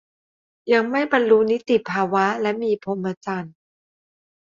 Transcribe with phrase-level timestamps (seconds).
[0.73, 3.55] ยังไม่บรรลุนิติภาวะและมีพรหมจรรย์